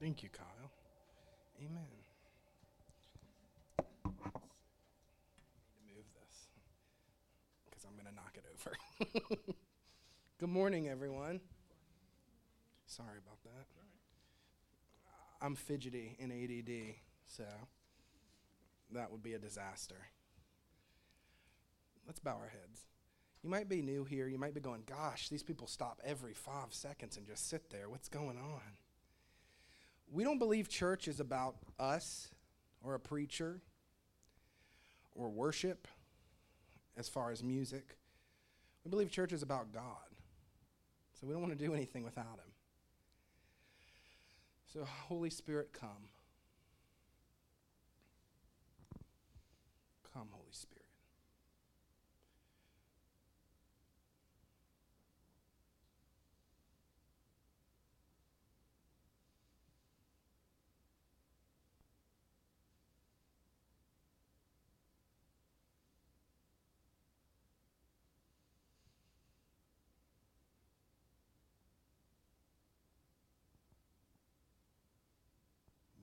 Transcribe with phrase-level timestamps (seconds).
[0.00, 0.70] Thank you, Kyle.
[1.58, 1.86] Amen.
[5.72, 6.48] Need to move this
[7.64, 9.54] because I'm going to knock it over.
[10.38, 11.40] Good morning, everyone.
[12.86, 13.66] Sorry about that.
[15.40, 16.96] I'm fidgety in ADD,
[17.26, 17.44] so
[18.92, 20.08] that would be a disaster.
[22.06, 22.86] Let's bow our heads.
[23.42, 24.28] You might be new here.
[24.28, 27.88] You might be going, gosh, these people stop every five seconds and just sit there.
[27.88, 28.76] What's going on?
[30.10, 32.28] We don't believe church is about us
[32.82, 33.60] or a preacher
[35.14, 35.88] or worship
[36.96, 37.96] as far as music.
[38.84, 39.82] We believe church is about God.
[41.20, 42.52] So we don't want to do anything without Him.
[44.72, 46.10] So, Holy Spirit, come.
[50.12, 50.86] Come, Holy Spirit.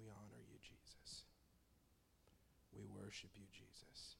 [0.03, 1.23] We honor you, Jesus.
[2.75, 2.83] We
[3.13, 4.15] worship you, Jesus.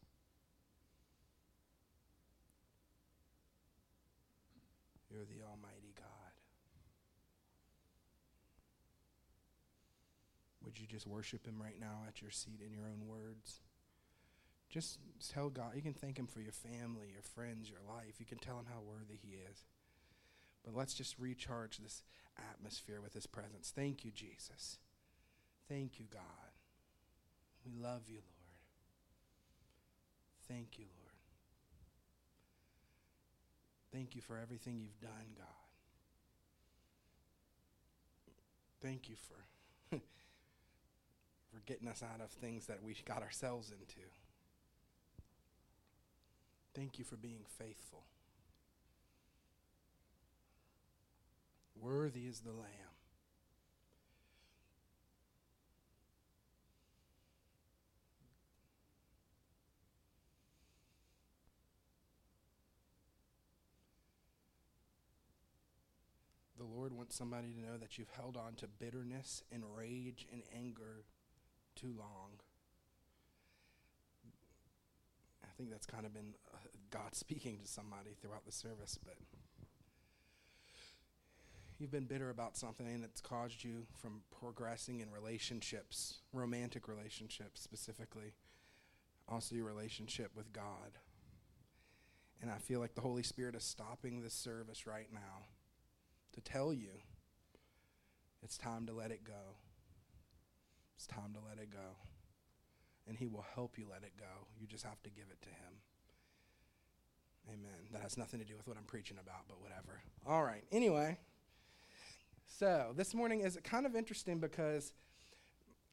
[5.10, 6.06] You're the Almighty God.
[10.63, 13.62] Would you just worship Him right now at your seat in your own words?
[14.69, 15.00] Just
[15.34, 15.72] tell God.
[15.75, 18.19] You can thank Him for your family, your friends, your life.
[18.19, 19.63] You can tell Him how worthy He is.
[20.63, 22.04] But let's just recharge this
[22.38, 23.74] atmosphere with His presence.
[23.75, 24.78] Thank you, Jesus.
[25.68, 26.22] Thank you, God.
[27.66, 28.32] We love you, Lord.
[30.53, 31.15] Thank you, Lord.
[33.91, 35.47] Thank you for everything you've done, God.
[38.79, 39.97] Thank you for
[41.50, 44.07] for getting us out of things that we got ourselves into.
[46.75, 48.03] Thank you for being faithful.
[51.75, 52.94] Worthy is the Lamb.
[66.62, 70.42] The Lord wants somebody to know that you've held on to bitterness and rage and
[70.56, 71.06] anger
[71.75, 72.40] too long.
[75.44, 76.58] I think that's kind of been uh,
[76.90, 79.16] God speaking to somebody throughout the service, but
[81.78, 88.34] you've been bitter about something that's caused you from progressing in relationships, romantic relationships specifically,
[89.30, 90.98] also your relationship with God.
[92.42, 95.46] And I feel like the Holy Spirit is stopping this service right now
[96.33, 96.89] to tell you
[98.44, 99.57] it's time to let it go.
[100.95, 101.97] It's time to let it go.
[103.07, 104.47] And He will help you let it go.
[104.59, 105.74] You just have to give it to Him.
[107.50, 107.89] Amen.
[107.91, 110.01] That has nothing to do with what I'm preaching about, but whatever.
[110.25, 110.63] All right.
[110.71, 111.18] Anyway,
[112.59, 114.94] so this morning is kind of interesting because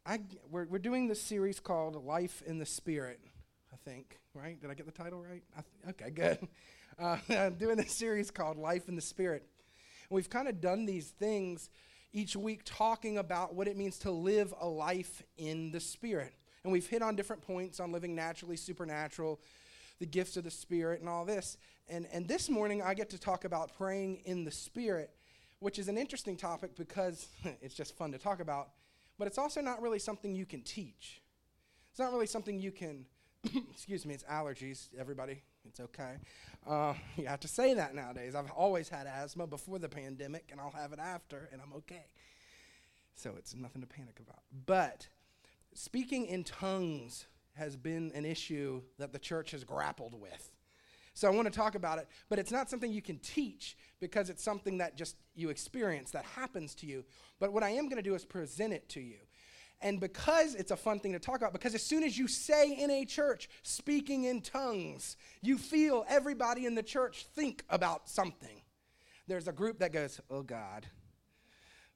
[0.06, 0.20] I,
[0.50, 3.20] we're, we're doing this series called Life in the Spirit,
[3.72, 4.60] I think, right?
[4.60, 5.42] Did I get the title right?
[5.54, 6.38] Th- okay, good.
[6.98, 9.46] Uh, I'm doing this series called Life in the Spirit.
[10.10, 11.70] We've kind of done these things
[12.12, 16.34] each week talking about what it means to live a life in the Spirit.
[16.64, 19.40] And we've hit on different points on living naturally, supernatural,
[20.00, 21.58] the gifts of the Spirit, and all this.
[21.88, 25.10] And, and this morning, I get to talk about praying in the Spirit,
[25.60, 27.28] which is an interesting topic because
[27.62, 28.70] it's just fun to talk about,
[29.16, 31.22] but it's also not really something you can teach.
[31.92, 33.06] It's not really something you can,
[33.70, 35.42] excuse me, it's allergies, everybody.
[35.68, 36.16] It's okay.
[36.66, 38.34] Uh, you have to say that nowadays.
[38.34, 42.06] I've always had asthma before the pandemic, and I'll have it after, and I'm okay.
[43.14, 44.42] So it's nothing to panic about.
[44.66, 45.08] But
[45.74, 50.50] speaking in tongues has been an issue that the church has grappled with.
[51.12, 54.30] So I want to talk about it, but it's not something you can teach because
[54.30, 57.04] it's something that just you experience that happens to you.
[57.38, 59.18] But what I am going to do is present it to you.
[59.82, 62.72] And because it's a fun thing to talk about, because as soon as you say
[62.72, 68.62] in a church, speaking in tongues, you feel everybody in the church think about something.
[69.26, 70.86] There's a group that goes, Oh God.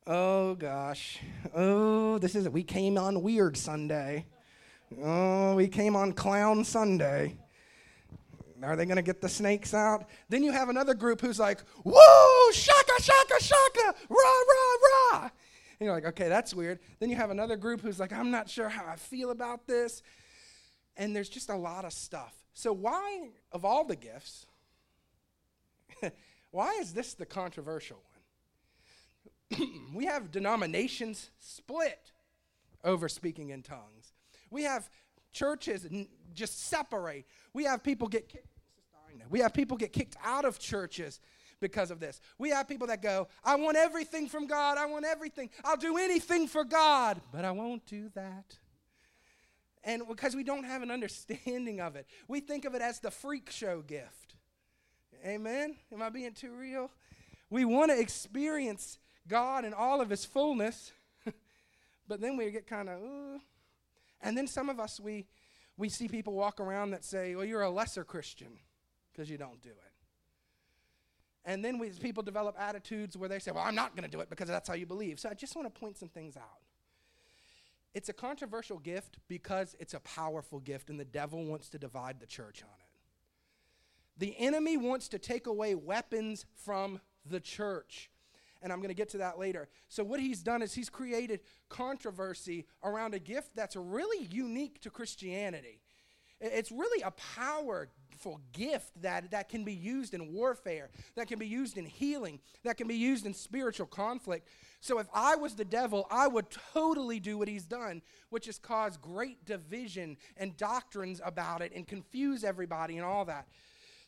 [0.07, 1.19] Oh gosh.
[1.55, 2.53] Oh, this is it.
[2.53, 4.27] We came on Weird Sunday.
[5.03, 7.37] Oh, we came on Clown Sunday.
[8.63, 10.09] Are they going to get the snakes out?
[10.29, 15.31] Then you have another group who's like, Whoa, shaka, shaka, shaka, rah, rah, rah.
[15.79, 16.79] And you're like, okay, that's weird.
[16.99, 20.03] Then you have another group who's like, I'm not sure how I feel about this.
[20.97, 22.35] And there's just a lot of stuff.
[22.53, 24.47] So, why, of all the gifts,
[26.51, 28.01] why is this the controversial
[29.59, 29.69] one?
[29.95, 32.13] we have denominations split
[32.85, 34.13] over speaking in tongues.
[34.51, 34.89] We have
[35.33, 35.87] churches
[36.33, 37.27] just separate.
[37.53, 38.47] We have people get kicked.
[39.31, 41.21] We have people get kicked out of churches
[41.65, 42.21] because of this.
[42.37, 44.77] We have people that go, I want everything from God.
[44.77, 45.49] I want everything.
[45.65, 48.59] I'll do anything for God, but I won't do that.
[49.83, 53.11] And because we don't have an understanding of it, we think of it as the
[53.11, 54.35] freak show gift.
[55.25, 55.77] Amen?
[55.91, 56.91] Am I being too real?
[57.49, 60.93] We want to experience God in all of his fullness,
[62.09, 63.01] but then we get kind of,
[64.21, 65.27] and then some of us, we,
[65.79, 68.59] we see people walk around that say, well, you're a lesser Christian
[69.11, 69.94] because you don't do it.
[71.45, 74.21] And then we, people develop attitudes where they say, well, I'm not going to do
[74.21, 75.21] it because that's how you believe.
[75.21, 76.61] So I just want to point some things out.
[77.93, 82.19] It's a controversial gift because it's a powerful gift, and the devil wants to divide
[82.19, 82.85] the church on it.
[84.17, 88.11] The enemy wants to take away weapons from the church.
[88.63, 89.69] And I'm going to get to that later.
[89.89, 94.91] So, what he's done is he's created controversy around a gift that's really unique to
[94.91, 95.83] Christianity.
[96.45, 101.47] It's really a powerful gift that, that can be used in warfare, that can be
[101.47, 104.49] used in healing, that can be used in spiritual conflict.
[104.81, 108.59] So if I was the devil, I would totally do what he's done, which is
[108.59, 113.49] cause great division and doctrines about it and confuse everybody and all that.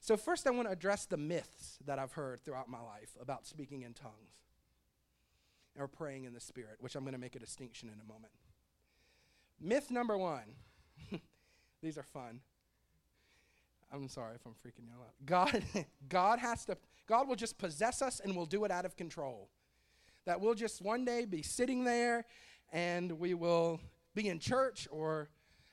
[0.00, 3.46] So, first, I want to address the myths that I've heard throughout my life about
[3.46, 4.44] speaking in tongues
[5.76, 8.32] or praying in the Spirit, which I'm going to make a distinction in a moment.
[9.60, 10.54] Myth number one
[11.86, 12.40] these are fun.
[13.92, 15.14] I'm sorry if I'm freaking y'all out.
[15.24, 15.62] God,
[16.08, 16.76] God has to,
[17.06, 19.50] God will just possess us and we'll do it out of control.
[20.24, 22.24] That we'll just one day be sitting there
[22.72, 23.80] and we will
[24.16, 25.28] be in church or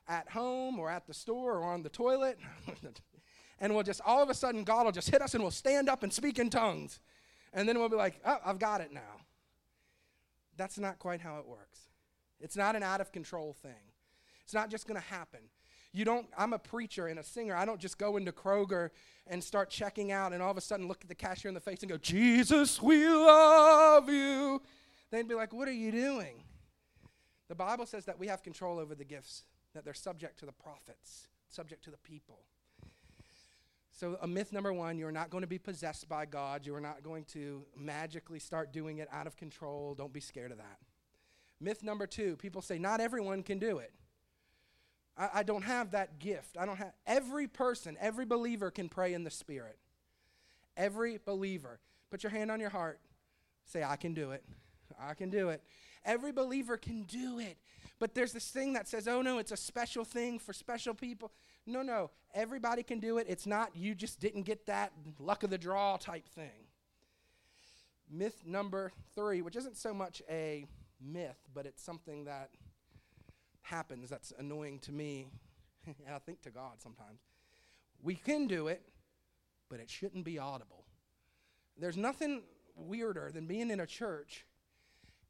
[0.07, 2.37] at home or at the store or on the toilet.
[3.59, 5.89] and we'll just, all of a sudden, God will just hit us and we'll stand
[5.89, 6.99] up and speak in tongues.
[7.53, 9.25] And then we'll be like, oh, I've got it now.
[10.57, 11.79] That's not quite how it works.
[12.39, 13.89] It's not an out of control thing.
[14.43, 15.39] It's not just going to happen.
[15.93, 17.55] You don't, I'm a preacher and a singer.
[17.55, 18.89] I don't just go into Kroger
[19.27, 21.61] and start checking out and all of a sudden look at the cashier in the
[21.61, 24.61] face and go, Jesus, we love you.
[25.11, 26.43] They'd be like, What are you doing?
[27.47, 29.43] The Bible says that we have control over the gifts,
[29.75, 32.39] that they're subject to the prophets, subject to the people.
[33.91, 36.65] So, a myth number one you're not going to be possessed by God.
[36.65, 39.93] You are not going to magically start doing it out of control.
[39.93, 40.79] Don't be scared of that.
[41.61, 43.93] Myth number two people say, Not everyone can do it.
[45.17, 46.57] I, I don't have that gift.
[46.57, 49.77] I don't have every person, every believer can pray in the Spirit.
[50.75, 51.79] Every believer.
[52.09, 52.99] Put your hand on your heart.
[53.65, 54.43] Say, I can do it.
[54.99, 55.61] I can do it.
[56.05, 57.57] Every believer can do it.
[57.99, 61.31] But there's this thing that says, oh no, it's a special thing for special people.
[61.65, 62.11] No, no.
[62.33, 63.27] Everybody can do it.
[63.29, 66.67] It's not you just didn't get that luck of the draw type thing.
[68.11, 70.65] Myth number three, which isn't so much a
[71.01, 72.49] myth, but it's something that
[73.63, 75.27] happens that's annoying to me,
[75.85, 77.19] and I think to God sometimes.
[78.01, 78.81] We can do it,
[79.69, 80.85] but it shouldn't be audible.
[81.77, 82.43] There's nothing
[82.75, 84.45] weirder than being in a church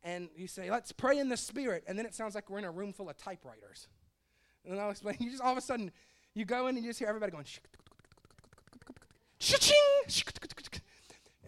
[0.03, 2.65] and you say, let's pray in the spirit, and then it sounds like we're in
[2.65, 3.87] a room full of typewriters.
[4.63, 5.15] And then I'll explain.
[5.19, 5.91] You just all of a sudden,
[6.33, 7.45] you go in and you just hear everybody going,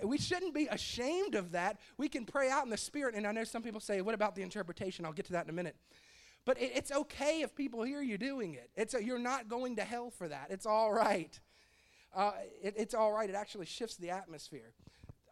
[0.04, 1.80] we shouldn't be ashamed of that.
[1.98, 3.16] We can pray out in the spirit.
[3.16, 5.06] And I know some people say, what about the interpretation?
[5.06, 5.76] I'll get to that in a minute.
[6.46, 8.70] But it, it's okay if people hear you doing it.
[8.76, 10.48] It's a, you're not going to hell for that.
[10.50, 11.40] It's all right.
[12.16, 12.32] Uh,
[12.64, 13.30] it, it's all right.
[13.30, 14.74] It actually shifts the atmosphere.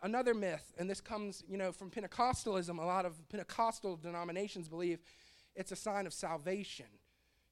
[0.01, 2.77] Another myth, and this comes, you know, from Pentecostalism.
[2.77, 4.99] A lot of Pentecostal denominations believe
[5.55, 6.87] it's a sign of salvation.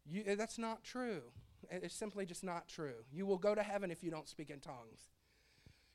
[0.06, 1.22] You, eh, that's not true.
[1.70, 3.06] It's simply just not true.
[3.12, 5.12] You will go to heaven if you don't speak in tongues.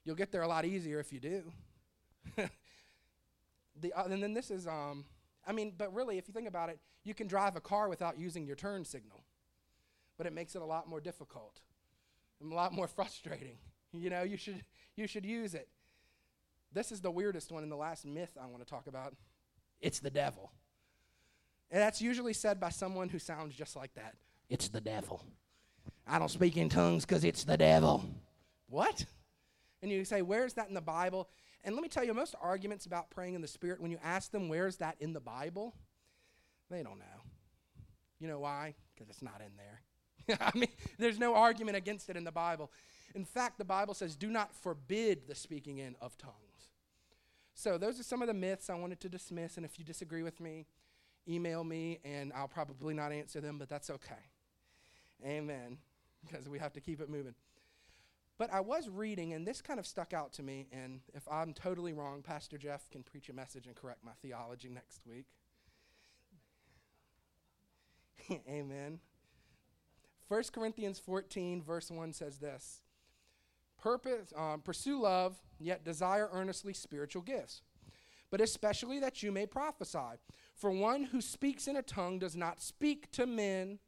[0.04, 1.52] You'll get there a lot easier if you do.
[3.80, 5.04] the, uh, and then this is um,
[5.46, 8.18] I mean, but really, if you think about it, you can drive a car without
[8.18, 9.22] using your turn signal,
[10.18, 11.60] but it makes it a lot more difficult
[12.40, 13.58] and a lot more frustrating.
[13.92, 14.62] You know, you should,
[14.96, 15.68] you should use it.
[16.72, 19.14] This is the weirdest one in the last myth I want to talk about.
[19.80, 20.50] It's the devil.
[21.70, 24.14] And that's usually said by someone who sounds just like that.
[24.48, 25.22] It's the devil.
[26.06, 28.04] I don't speak in tongues because it's the devil.
[28.68, 29.04] What?
[29.82, 31.28] And you say, where's that in the Bible?
[31.64, 34.30] And let me tell you, most arguments about praying in the Spirit, when you ask
[34.30, 35.74] them, where's that in the Bible?
[36.70, 37.04] They don't know.
[38.18, 38.74] You know why?
[38.94, 40.38] Because it's not in there.
[40.40, 42.72] I mean, there's no argument against it in the Bible.
[43.14, 46.34] In fact, the Bible says, do not forbid the speaking in of tongues.
[47.54, 49.56] So, those are some of the myths I wanted to dismiss.
[49.56, 50.66] And if you disagree with me,
[51.28, 54.14] email me, and I'll probably not answer them, but that's okay.
[55.24, 55.78] Amen.
[56.24, 57.34] Because we have to keep it moving.
[58.38, 60.66] But I was reading, and this kind of stuck out to me.
[60.70, 64.68] And if I'm totally wrong, Pastor Jeff can preach a message and correct my theology
[64.68, 65.26] next week.
[68.48, 69.00] Amen.
[70.28, 72.82] 1 Corinthians 14, verse 1 says this
[73.80, 77.62] Purpose, um, Pursue love, yet desire earnestly spiritual gifts,
[78.30, 80.18] but especially that you may prophesy.
[80.54, 83.78] For one who speaks in a tongue does not speak to men,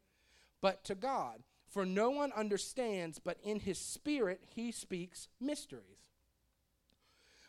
[0.61, 1.43] but to God.
[1.69, 6.11] For no one understands, but in his spirit he speaks mysteries.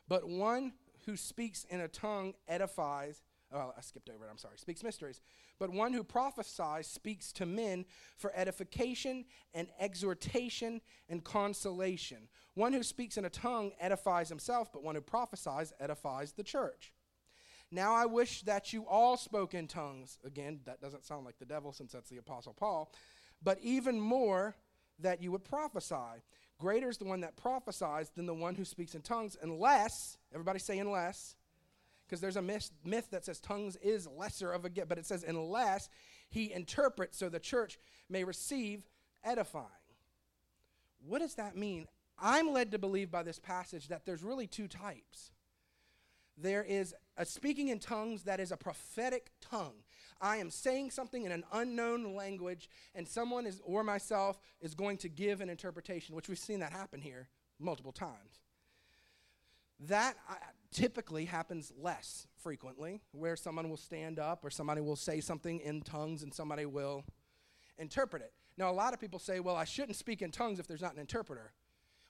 [0.07, 0.73] But one
[1.05, 3.21] who speaks in a tongue edifies
[3.51, 4.29] Oh, I skipped over it.
[4.29, 4.57] I'm sorry.
[4.57, 5.21] Speaks mysteries.
[5.57, 7.85] But one who prophesies speaks to men
[8.15, 12.29] for edification and exhortation and consolation.
[12.53, 16.93] One who speaks in a tongue edifies himself, but one who prophesies edifies the church.
[17.71, 20.19] Now I wish that you all spoke in tongues.
[20.23, 22.91] Again, that doesn't sound like the devil since that's the Apostle Paul.
[23.43, 24.55] But even more
[24.99, 26.23] that you would prophesy.
[26.59, 30.59] Greater is the one that prophesies than the one who speaks in tongues, unless, everybody
[30.59, 31.35] say unless
[32.09, 35.05] because there's a myth, myth that says tongues is lesser of a gift, but it
[35.05, 35.89] says unless
[36.29, 37.77] he interprets so the church
[38.09, 38.83] may receive
[39.23, 39.67] edifying.
[41.05, 41.87] What does that mean?
[42.17, 45.31] I'm led to believe by this passage that there's really two types.
[46.35, 49.83] There is a speaking in tongues that is a prophetic tongue.
[50.21, 54.97] I am saying something in an unknown language, and someone is, or myself, is going
[54.97, 58.41] to give an interpretation, which we've seen that happen here multiple times.
[59.81, 60.33] That uh,
[60.71, 65.81] typically happens less frequently, where someone will stand up or somebody will say something in
[65.81, 67.05] tongues and somebody will
[67.77, 68.33] interpret it.
[68.57, 70.93] Now, a lot of people say, well, I shouldn't speak in tongues if there's not
[70.93, 71.53] an interpreter.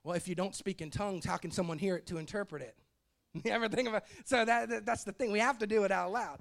[0.03, 2.75] Well, if you don't speak in tongues, how can someone hear it to interpret it?
[3.43, 5.31] you ever think about so that, that that's the thing.
[5.31, 6.39] We have to do it out loud.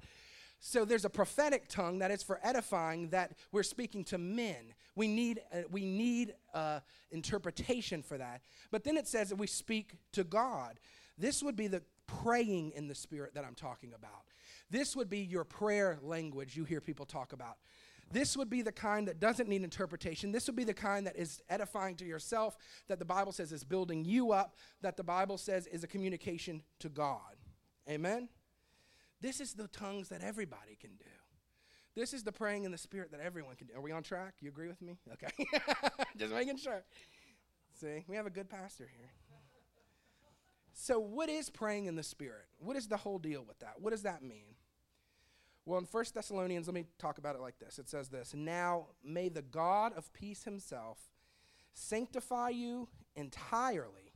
[0.59, 4.73] So there's a prophetic tongue that is for edifying that we're speaking to men.
[4.95, 8.41] We need uh, we need uh, interpretation for that.
[8.69, 10.79] But then it says that we speak to God.
[11.17, 14.25] This would be the praying in the Spirit that I'm talking about.
[14.69, 17.57] This would be your prayer language you hear people talk about.
[18.11, 20.31] This would be the kind that doesn't need interpretation.
[20.31, 23.63] This would be the kind that is edifying to yourself, that the Bible says is
[23.63, 27.35] building you up, that the Bible says is a communication to God.
[27.87, 28.29] Amen?
[29.21, 31.05] This is the tongues that everybody can do.
[31.95, 33.73] This is the praying in the Spirit that everyone can do.
[33.75, 34.35] Are we on track?
[34.39, 34.97] You agree with me?
[35.13, 35.47] Okay.
[36.17, 36.83] Just making sure.
[37.73, 39.09] See, we have a good pastor here.
[40.73, 42.45] So, what is praying in the Spirit?
[42.57, 43.73] What is the whole deal with that?
[43.81, 44.55] What does that mean?
[45.65, 47.79] Well, in 1 Thessalonians, let me talk about it like this.
[47.79, 50.97] It says this Now may the God of peace himself
[51.73, 54.13] sanctify you entirely,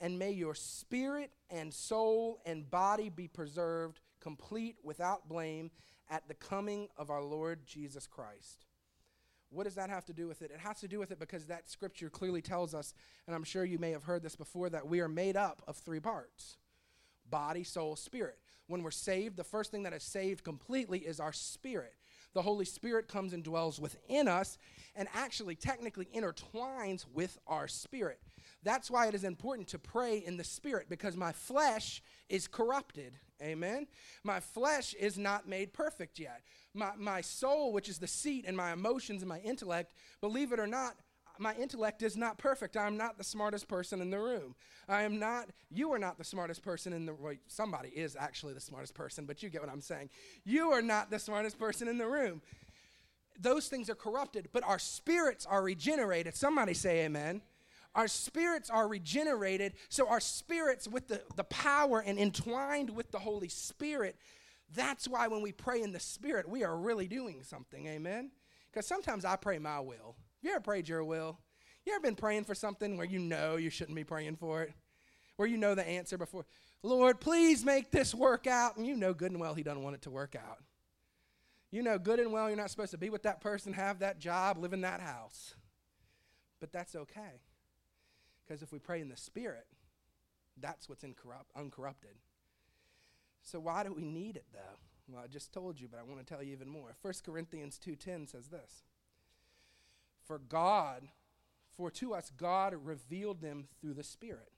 [0.00, 5.70] and may your spirit and soul and body be preserved complete without blame
[6.10, 8.66] at the coming of our Lord Jesus Christ.
[9.50, 10.50] What does that have to do with it?
[10.50, 12.92] It has to do with it because that scripture clearly tells us,
[13.26, 15.76] and I'm sure you may have heard this before, that we are made up of
[15.76, 16.56] three parts
[17.30, 18.38] body, soul, spirit.
[18.68, 21.94] When we're saved, the first thing that is saved completely is our spirit.
[22.34, 24.58] The Holy Spirit comes and dwells within us
[24.94, 28.20] and actually technically intertwines with our spirit.
[28.62, 33.14] That's why it is important to pray in the spirit because my flesh is corrupted.
[33.40, 33.86] Amen.
[34.24, 36.42] My flesh is not made perfect yet.
[36.74, 40.58] My, my soul, which is the seat, and my emotions and my intellect, believe it
[40.58, 40.94] or not,
[41.38, 42.76] my intellect is not perfect.
[42.76, 44.56] I'm not the smartest person in the room.
[44.88, 48.54] I am not, you are not the smartest person in the well, somebody is actually
[48.54, 50.10] the smartest person, but you get what I'm saying.
[50.44, 52.42] You are not the smartest person in the room.
[53.40, 56.34] Those things are corrupted, but our spirits are regenerated.
[56.34, 57.40] Somebody say amen.
[57.94, 63.18] Our spirits are regenerated, so our spirits with the, the power and entwined with the
[63.18, 64.16] Holy Spirit.
[64.74, 68.30] That's why when we pray in the Spirit, we are really doing something, amen?
[68.70, 70.16] Because sometimes I pray my will.
[70.42, 71.38] You ever prayed your will?
[71.84, 74.72] You ever been praying for something where you know you shouldn't be praying for it?
[75.36, 76.44] Where you know the answer before,
[76.82, 78.76] Lord, please make this work out.
[78.76, 80.58] And you know good and well He doesn't want it to work out.
[81.70, 84.18] You know good and well you're not supposed to be with that person, have that
[84.18, 85.54] job, live in that house.
[86.60, 87.40] But that's okay.
[88.48, 89.66] Because if we pray in the Spirit,
[90.58, 92.16] that's what's incorrupt, uncorrupted.
[93.42, 94.78] So why do we need it though?
[95.08, 96.94] Well, I just told you, but I want to tell you even more.
[97.00, 98.84] 1 Corinthians 2:10 says this.
[100.24, 101.08] For God,
[101.70, 104.52] for to us God revealed them through the Spirit.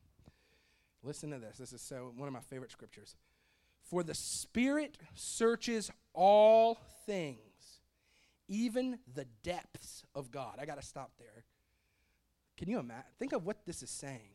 [1.02, 1.58] Listen to this.
[1.58, 3.16] This is so one of my favorite scriptures.
[3.82, 7.80] For the Spirit searches all things,
[8.46, 10.58] even the depths of God.
[10.60, 11.44] I got to stop there
[12.60, 13.10] can you imagine?
[13.18, 14.34] Think of what this is saying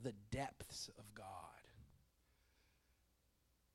[0.00, 1.26] the depths of God.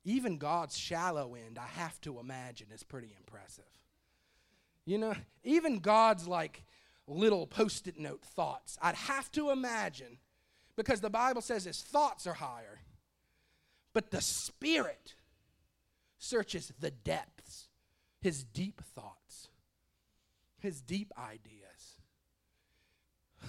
[0.05, 3.65] Even God's shallow end, I have to imagine, is pretty impressive.
[4.86, 6.63] You know, even God's like,
[7.08, 8.77] little post it note thoughts.
[8.82, 10.19] I'd have to imagine,
[10.77, 12.79] because the Bible says his thoughts are higher,
[13.91, 15.15] but the Spirit
[16.19, 17.67] searches the depths,
[18.21, 19.49] his deep thoughts,
[20.60, 21.68] his deep ideas.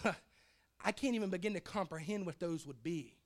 [0.84, 3.20] I can't even begin to comprehend what those would be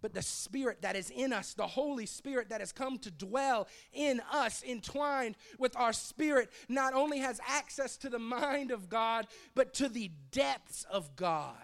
[0.00, 3.68] but the Spirit that is in us, the Holy Spirit that has come to dwell
[3.92, 9.26] in us, entwined with our spirit, not only has access to the mind of God,
[9.54, 11.54] but to the depths of God.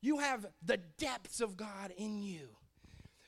[0.00, 2.48] You have the depths of God in you.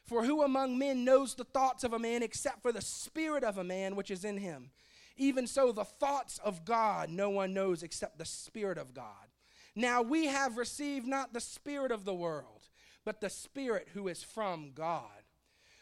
[0.05, 3.57] For who among men knows the thoughts of a man except for the spirit of
[3.57, 4.70] a man which is in him?
[5.16, 9.29] Even so, the thoughts of God no one knows except the Spirit of God.
[9.74, 12.64] Now we have received not the Spirit of the world
[13.04, 15.22] but the Spirit who is from God,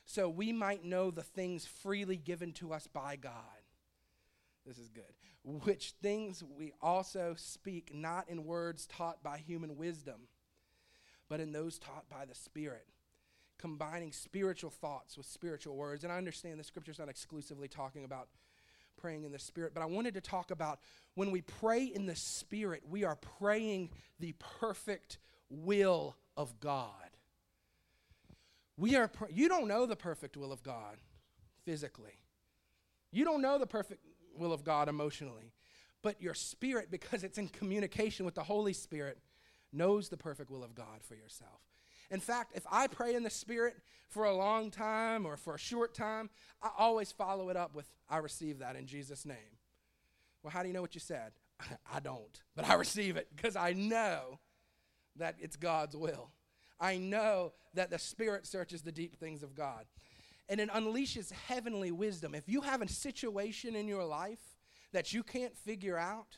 [0.05, 3.33] so we might know the things freely given to us by God.
[4.67, 5.05] This is good.
[5.45, 10.29] Which things we also speak not in words taught by human wisdom,
[11.29, 12.87] but in those taught by the Spirit,
[13.59, 16.05] combining spiritual thoughts with spiritual words.
[16.05, 18.29] And I understand the scripture's not exclusively talking about
[18.97, 20.81] praying in the Spirit, but I wanted to talk about
[21.15, 25.19] when we pray in the Spirit, we are praying the perfect
[25.51, 26.89] will of God.
[28.77, 30.97] We are pr- you don't know the perfect will of God
[31.65, 32.19] physically.
[33.11, 34.05] You don't know the perfect
[34.37, 35.53] will of God emotionally.
[36.03, 39.19] But your spirit, because it's in communication with the Holy Spirit,
[39.73, 41.61] knows the perfect will of God for yourself.
[42.13, 43.75] In fact, if I pray in the Spirit
[44.11, 46.29] for a long time or for a short time,
[46.63, 49.57] I always follow it up with, I receive that in Jesus' name.
[50.43, 51.33] Well, how do you know what you said?
[51.93, 54.39] I don't, but I receive it because I know
[55.17, 56.31] that it's God's will.
[56.79, 59.87] I know that the Spirit searches the deep things of God.
[60.51, 62.35] And it unleashes heavenly wisdom.
[62.35, 64.59] If you have a situation in your life
[64.93, 66.37] that you can't figure out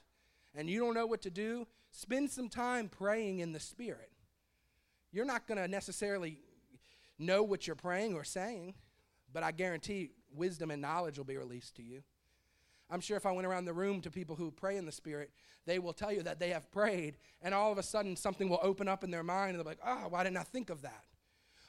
[0.55, 4.14] and you don't know what to do, spend some time praying in the Spirit.
[5.15, 6.39] You're not going to necessarily
[7.21, 8.75] know what you're praying or saying,
[9.33, 12.03] but I guarantee wisdom and knowledge will be released to you.
[12.91, 15.31] I'm sure if I went around the room to people who pray in the Spirit,
[15.67, 18.59] they will tell you that they have prayed, and all of a sudden something will
[18.61, 20.83] open up in their mind, and they'll be like, oh, why didn't I think of
[20.83, 21.05] that?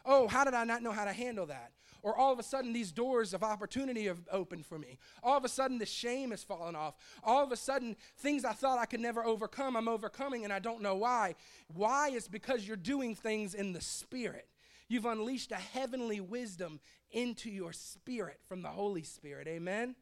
[0.06, 1.72] Oh, how did I not know how to handle that?
[2.04, 5.00] Or all of a sudden, these doors of opportunity have opened for me.
[5.24, 6.94] All of a sudden, the shame has fallen off.
[7.24, 10.60] All of a sudden, things I thought I could never overcome, I'm overcoming, and I
[10.60, 11.34] don't know why.
[11.74, 14.48] Why is because you're doing things in the Spirit.
[14.88, 19.48] You've unleashed a heavenly wisdom into your spirit from the Holy Spirit.
[19.48, 19.96] Amen?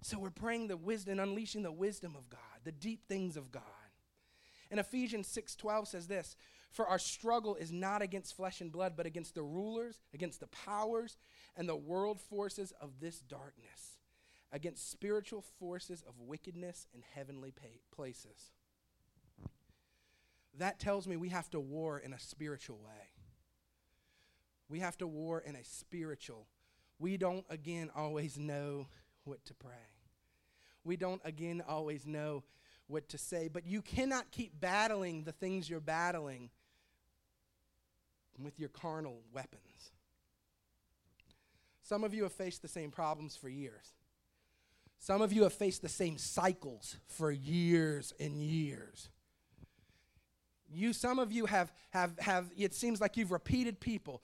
[0.00, 3.62] So we're praying the wisdom, unleashing the wisdom of God, the deep things of God.
[4.70, 6.34] And Ephesians 6:12 says this,
[6.72, 10.48] "For our struggle is not against flesh and blood, but against the rulers, against the
[10.48, 11.18] powers,
[11.54, 13.98] and the world forces of this darkness,
[14.50, 17.52] against spiritual forces of wickedness in heavenly
[17.90, 18.52] places."
[20.54, 23.12] That tells me we have to war in a spiritual way.
[24.68, 26.48] We have to war in a spiritual.
[26.98, 28.88] We don't again always know
[29.24, 29.90] what to pray.
[30.84, 32.44] We don't, again, always know
[32.86, 36.50] what to say, but you cannot keep battling the things you're battling
[38.38, 39.92] with your carnal weapons.
[41.82, 43.92] Some of you have faced the same problems for years.
[44.98, 49.08] Some of you have faced the same cycles for years and years.
[50.72, 54.22] You, some of you have, have, have, it seems like you've repeated people.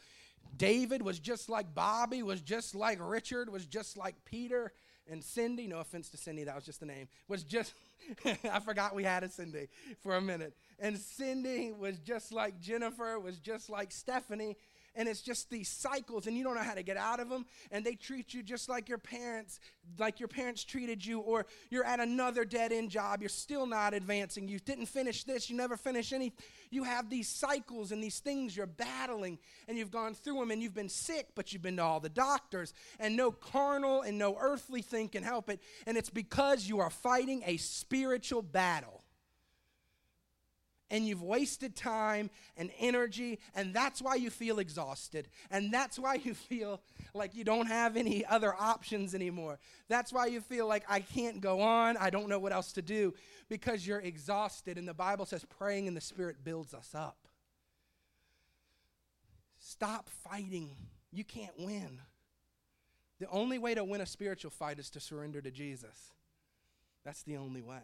[0.56, 4.72] David was just like Bobby, was just like Richard, was just like Peter,
[5.10, 7.74] and Cindy, no offense to Cindy, that was just the name, was just,
[8.44, 9.68] I forgot we had a Cindy
[10.02, 10.54] for a minute.
[10.78, 14.56] And Cindy was just like Jennifer, was just like Stephanie,
[14.98, 17.46] and it's just these cycles and you don't know how to get out of them
[17.70, 19.61] and they treat you just like your parents
[19.98, 23.94] like your parents treated you or you're at another dead end job you're still not
[23.94, 26.32] advancing you didn't finish this you never finish any
[26.70, 30.62] you have these cycles and these things you're battling and you've gone through them and
[30.62, 34.37] you've been sick but you've been to all the doctors and no carnal and no
[34.40, 38.97] earthly thing can help it and it's because you are fighting a spiritual battle
[40.90, 45.29] and you've wasted time and energy, and that's why you feel exhausted.
[45.51, 46.81] And that's why you feel
[47.14, 49.59] like you don't have any other options anymore.
[49.88, 52.83] That's why you feel like I can't go on, I don't know what else to
[52.83, 53.14] do,
[53.48, 54.79] because you're exhausted.
[54.79, 57.16] And the Bible says praying in the Spirit builds us up.
[59.59, 60.70] Stop fighting.
[61.12, 62.01] You can't win.
[63.18, 66.12] The only way to win a spiritual fight is to surrender to Jesus.
[67.05, 67.83] That's the only way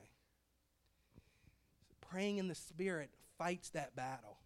[2.15, 4.39] praying in the Spirit fights that battle.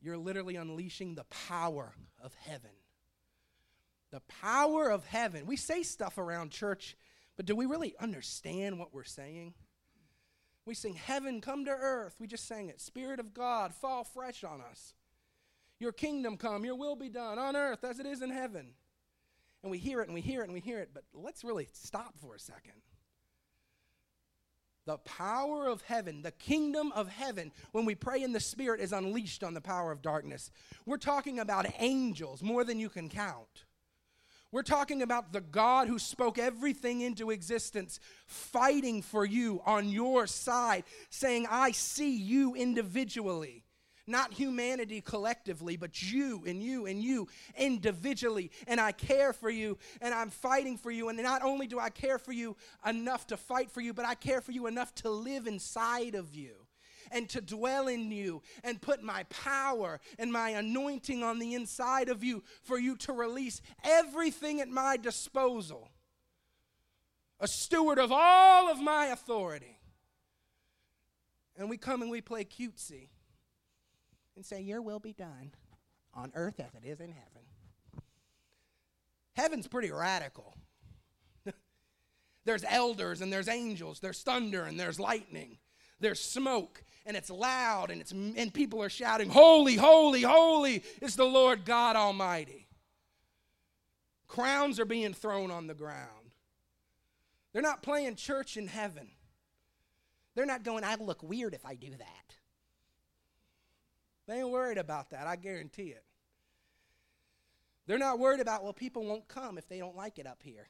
[0.00, 2.72] You're literally unleashing the power of heaven.
[4.10, 5.46] The power of heaven.
[5.46, 6.96] We say stuff around church,
[7.36, 9.54] but do we really understand what we're saying?
[10.64, 12.16] We sing, Heaven come to earth.
[12.18, 12.80] We just sang it.
[12.80, 14.94] Spirit of God, fall fresh on us.
[15.78, 18.70] Your kingdom come, your will be done on earth as it is in heaven.
[19.62, 21.68] And we hear it and we hear it and we hear it, but let's really
[21.72, 22.82] stop for a second.
[24.86, 28.92] The power of heaven, the kingdom of heaven, when we pray in the Spirit, is
[28.92, 30.52] unleashed on the power of darkness.
[30.86, 33.64] We're talking about angels more than you can count.
[34.52, 40.28] We're talking about the God who spoke everything into existence, fighting for you on your
[40.28, 43.65] side, saying, I see you individually.
[44.06, 48.52] Not humanity collectively, but you and you and you individually.
[48.68, 51.08] And I care for you and I'm fighting for you.
[51.08, 54.14] And not only do I care for you enough to fight for you, but I
[54.14, 56.54] care for you enough to live inside of you
[57.10, 62.08] and to dwell in you and put my power and my anointing on the inside
[62.08, 65.90] of you for you to release everything at my disposal.
[67.40, 69.78] A steward of all of my authority.
[71.58, 73.08] And we come and we play cutesy
[74.36, 75.52] and say, Your will be done
[76.14, 77.42] on earth as it is in heaven.
[79.34, 80.54] Heaven's pretty radical.
[82.44, 85.58] there's elders and there's angels, there's thunder and there's lightning,
[86.00, 91.16] there's smoke and it's loud and it's and people are shouting, "Holy, holy, holy is
[91.16, 92.66] the Lord God Almighty."
[94.26, 96.32] Crowns are being thrown on the ground.
[97.52, 99.08] They're not playing church in heaven.
[100.34, 102.35] They're not going, I look weird if I do that.
[104.26, 106.04] They ain't worried about that, I guarantee it.
[107.86, 110.68] They're not worried about, well, people won't come if they don't like it up here.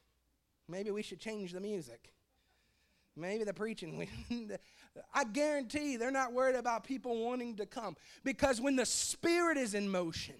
[0.68, 2.12] Maybe we should change the music.
[3.16, 4.06] Maybe the preaching.
[5.14, 7.96] I guarantee they're not worried about people wanting to come.
[8.24, 10.34] Because when the Spirit is in motion,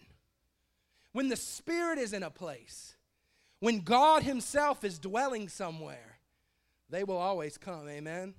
[1.13, 2.97] when the Spirit is in a place,
[3.61, 6.19] when God Himself is dwelling somewhere,
[6.91, 7.89] they will always come.
[7.89, 8.35] Amen?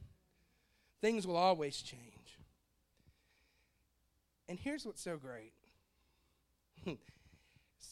[1.01, 2.16] Things will always change.
[4.49, 5.53] And here's what's so great.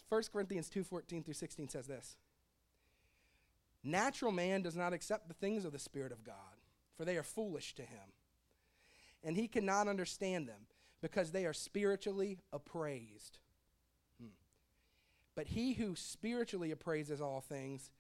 [0.10, 2.18] 1 Corinthians 2:14 through 16 says this.
[3.84, 6.36] Natural man does not accept the things of the spirit of God,
[6.98, 8.14] for they are foolish to him.
[9.24, 10.68] And he cannot understand them
[11.02, 13.38] because they are spiritually appraised.
[14.20, 14.30] Hmm.
[15.36, 17.92] But he who spiritually appraises all things,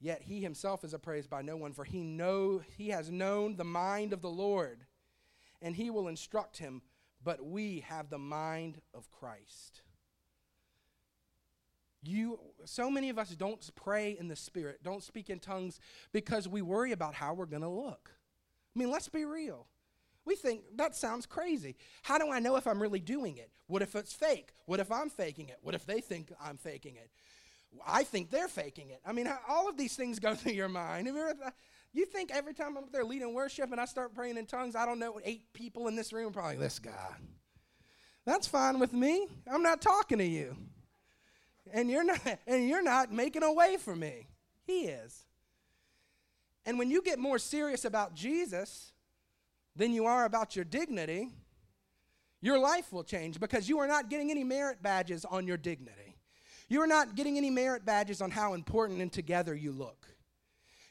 [0.00, 3.64] yet he himself is appraised by no one, for he know he has known the
[3.64, 4.86] mind of the Lord,
[5.60, 6.80] and he will instruct him
[7.22, 9.82] but we have the mind of Christ.
[12.02, 15.80] You so many of us don't pray in the spirit, don't speak in tongues
[16.12, 18.10] because we worry about how we're going to look.
[18.74, 19.66] I mean, let's be real.
[20.24, 21.76] We think that sounds crazy.
[22.02, 23.50] How do I know if I'm really doing it?
[23.66, 24.50] What if it's fake?
[24.66, 25.58] What if I'm faking it?
[25.62, 27.10] What if they think I'm faking it?
[27.86, 29.00] I think they're faking it.
[29.06, 31.08] I mean, all of these things go through your mind.
[31.98, 34.76] You think every time I'm up there leading worship and I start praying in tongues,
[34.76, 37.16] I don't know, eight people in this room are probably this guy.
[38.24, 39.26] That's fine with me.
[39.50, 40.56] I'm not talking to you.
[41.72, 44.28] And you're not and you're not making a way for me.
[44.64, 45.24] He is.
[46.64, 48.92] And when you get more serious about Jesus
[49.74, 51.30] than you are about your dignity,
[52.40, 56.14] your life will change because you are not getting any merit badges on your dignity.
[56.68, 60.06] You are not getting any merit badges on how important and together you look.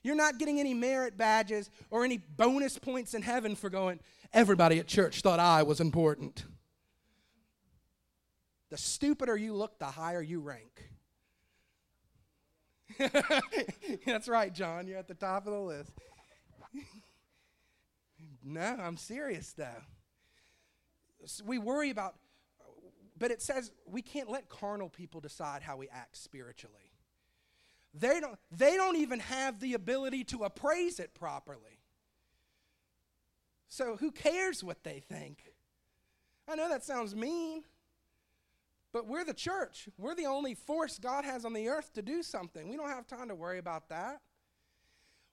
[0.03, 3.99] You're not getting any merit badges or any bonus points in heaven for going,
[4.33, 6.45] everybody at church thought I was important.
[8.69, 10.91] The stupider you look, the higher you rank.
[14.05, 14.87] That's right, John.
[14.87, 15.91] You're at the top of the list.
[18.43, 19.83] no, I'm serious though.
[21.45, 22.15] we worry about,
[23.17, 26.86] but it says we can't let carnal people decide how we act spiritually.
[27.93, 31.79] They don't, they don't even have the ability to appraise it properly.
[33.69, 35.53] So who cares what they think?
[36.47, 37.63] I know that sounds mean,
[38.93, 39.89] but we're the church.
[39.97, 42.69] We're the only force God has on the earth to do something.
[42.69, 44.21] We don't have time to worry about that.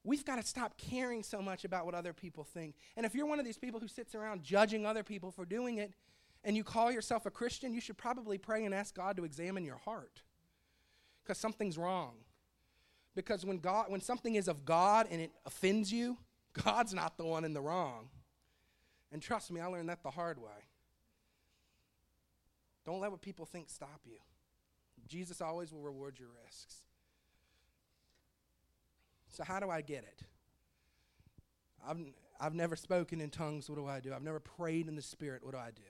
[0.03, 2.75] We've got to stop caring so much about what other people think.
[2.95, 5.77] And if you're one of these people who sits around judging other people for doing
[5.77, 5.93] it,
[6.43, 9.65] and you call yourself a Christian, you should probably pray and ask God to examine
[9.65, 10.21] your heart
[11.23, 12.13] because something's wrong.
[13.15, 16.17] Because when God when something is of God and it offends you,
[16.63, 18.09] God's not the one in the wrong.
[19.11, 20.65] And trust me, I learned that the hard way.
[22.85, 24.17] Don't let what people think stop you.
[25.07, 26.77] Jesus always will reward your risks.
[29.29, 30.21] So, how do I get it?
[31.87, 31.97] I've,
[32.39, 33.69] I've never spoken in tongues.
[33.69, 34.13] What do I do?
[34.13, 35.43] I've never prayed in the Spirit.
[35.43, 35.81] What do I do?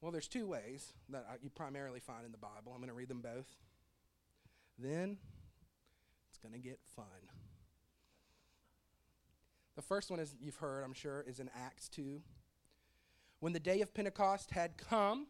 [0.00, 2.72] Well, there's two ways that I, you primarily find in the Bible.
[2.72, 3.46] I'm going to read them both.
[4.78, 5.18] Then
[6.28, 7.06] it's going to get fun.
[9.74, 12.20] The first one is you've heard, I'm sure, is in Acts 2.
[13.40, 15.26] When the day of Pentecost had come,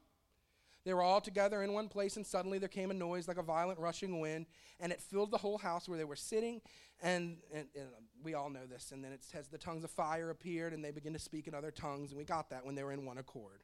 [0.84, 3.42] they were all together in one place, and suddenly there came a noise like a
[3.42, 4.46] violent rushing wind,
[4.78, 6.60] and it filled the whole house where they were sitting.
[7.02, 8.92] And, and, and, um, we all know this.
[8.92, 11.54] And then it says the tongues of fire appeared, and they began to speak in
[11.54, 12.10] other tongues.
[12.10, 13.62] And we got that when they were in one accord.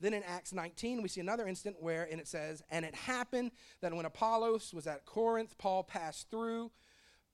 [0.00, 3.50] Then in Acts 19, we see another instant where, and it says, And it happened
[3.80, 6.70] that when Apollos was at Corinth, Paul passed through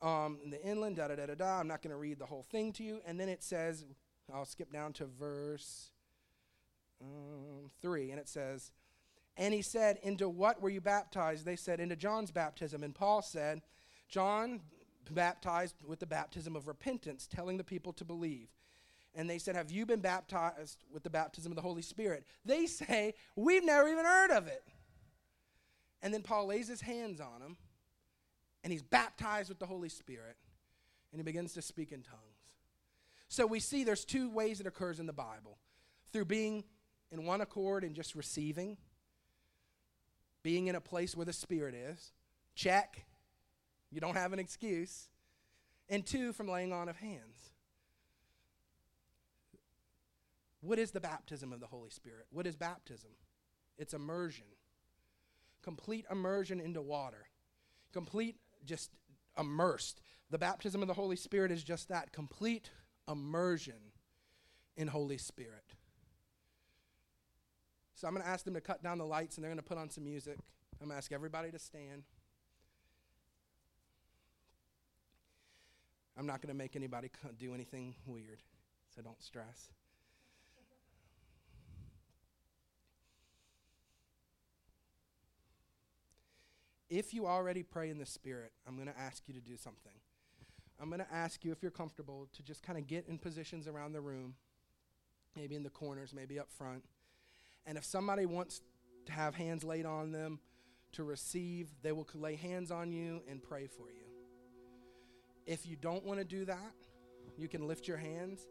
[0.01, 1.61] um, in the inland, da da da da da.
[1.61, 3.01] I'm not going to read the whole thing to you.
[3.07, 3.85] And then it says,
[4.33, 5.91] I'll skip down to verse
[7.03, 8.73] um, 3, and it says,
[9.37, 11.45] And he said, Into what were you baptized?
[11.45, 12.83] They said, Into John's baptism.
[12.83, 13.61] And Paul said,
[14.09, 14.61] John
[15.11, 18.49] baptized with the baptism of repentance, telling the people to believe.
[19.15, 22.27] And they said, Have you been baptized with the baptism of the Holy Spirit?
[22.45, 24.65] They say, We've never even heard of it.
[26.03, 27.57] And then Paul lays his hands on him,
[28.63, 30.37] and he's baptized with the Holy Spirit,
[31.13, 32.21] and he begins to speak in tongues.
[33.29, 35.59] So we see there's two ways it occurs in the Bible
[36.13, 36.65] through being
[37.11, 38.77] in one accord and just receiving,
[40.43, 42.13] being in a place where the Spirit is.
[42.55, 43.07] Check.
[43.91, 45.09] You don't have an excuse.
[45.89, 47.54] And two, from laying on of hands.
[50.65, 52.25] What is the baptism of the Holy Spirit?
[52.31, 53.11] What is baptism?
[53.77, 54.47] It's immersion.
[55.63, 57.27] Complete immersion into water.
[57.93, 58.91] Complete, just
[59.39, 60.01] immersed.
[60.31, 62.71] The baptism of the Holy Spirit is just that complete
[63.07, 63.93] immersion
[64.75, 65.75] in Holy Spirit.
[67.95, 69.63] So I'm going to ask them to cut down the lights and they're going to
[69.63, 70.39] put on some music.
[70.81, 72.05] I'm going to ask everybody to stand.
[76.17, 78.43] I'm not going to make anybody do anything weird,
[78.95, 79.69] so don't stress.
[86.95, 89.95] If you already pray in the Spirit, I'm going to ask you to do something.
[90.81, 93.67] I'm going to ask you, if you're comfortable, to just kind of get in positions
[93.67, 94.37] around the room,
[95.35, 96.85] maybe in the corners, maybe up front.
[97.67, 98.61] And if somebody wants
[99.07, 100.39] to have hands laid on them
[100.93, 104.05] to receive, they will lay hands on you and pray for you.
[105.47, 106.75] If you don't want to do that,
[107.37, 108.47] you can lift your hands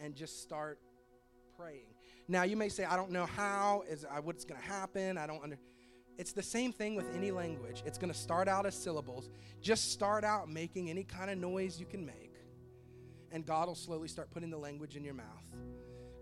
[0.00, 0.80] and just start
[1.56, 1.94] praying.
[2.28, 5.16] Now, you may say, I don't know how, is uh, what's going to happen.
[5.16, 5.56] I don't under.
[6.16, 7.82] It's the same thing with any language.
[7.84, 9.30] It's going to start out as syllables.
[9.60, 12.34] Just start out making any kind of noise you can make,
[13.32, 15.44] and God will slowly start putting the language in your mouth.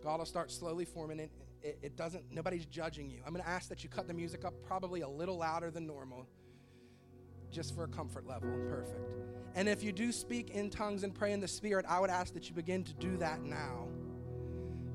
[0.03, 1.31] God will start slowly forming it.
[1.63, 2.25] It, it doesn't.
[2.31, 3.21] Nobody's judging you.
[3.27, 5.87] I'm going to ask that you cut the music up probably a little louder than
[5.87, 6.27] normal,
[7.51, 8.51] just for a comfort level.
[8.69, 9.11] Perfect.
[9.55, 12.33] And if you do speak in tongues and pray in the Spirit, I would ask
[12.35, 13.89] that you begin to do that now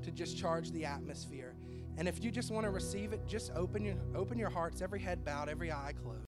[0.02, 1.54] to just charge the atmosphere.
[1.98, 5.00] And if you just want to receive it, just open your, open your hearts, every
[5.00, 6.27] head bowed, every eye closed.